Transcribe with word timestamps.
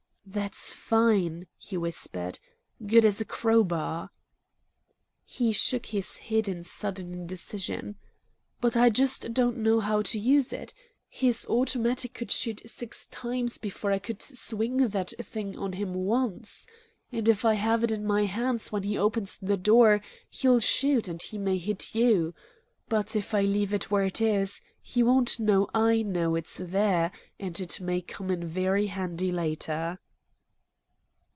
"That's 0.23 0.71
fine!" 0.71 1.47
he 1.57 1.75
whispered. 1.75 2.39
"Good 2.87 3.03
as 3.03 3.19
a 3.19 3.25
crowbar.'" 3.25 4.11
He 5.25 5.51
shook 5.51 5.87
his 5.87 6.15
head 6.17 6.47
in 6.47 6.63
sudden 6.63 7.11
indecision. 7.13 7.95
"But 8.61 8.77
I 8.77 8.87
don't 8.87 8.95
just 8.95 9.37
know 9.57 9.81
how 9.81 10.03
to 10.03 10.17
use 10.17 10.53
it. 10.53 10.73
His 11.09 11.45
automatic 11.49 12.13
could 12.13 12.31
shoot 12.31 12.61
six 12.65 13.07
times 13.07 13.57
before 13.57 13.91
I 13.91 13.99
could 13.99 14.21
swing 14.21 14.77
that 14.77 15.09
thing 15.21 15.57
on 15.59 15.73
him 15.73 15.93
once. 15.93 16.65
And 17.11 17.27
if 17.27 17.43
I 17.43 17.55
have 17.55 17.83
it 17.83 17.91
in 17.91 18.05
my 18.05 18.23
hands 18.23 18.71
when 18.71 18.83
he 18.83 18.97
opens 18.97 19.37
the 19.37 19.57
door, 19.57 19.99
he'll 20.29 20.59
shoot, 20.61 21.09
and 21.09 21.21
he 21.21 21.37
may 21.37 21.57
hit 21.57 21.93
you. 21.93 22.33
But 22.87 23.17
if 23.17 23.33
I 23.33 23.41
leave 23.41 23.73
it 23.73 23.91
where 23.91 24.05
it 24.05 24.21
is, 24.21 24.61
he 24.81 25.03
won't 25.03 25.41
know 25.41 25.67
I 25.73 26.03
know 26.03 26.35
it's 26.35 26.55
there, 26.57 27.11
and 27.37 27.59
it 27.59 27.81
may 27.81 27.99
come 27.99 28.31
in 28.31 28.47
very 28.47 28.87
handy 28.87 29.29
later." 29.31 29.99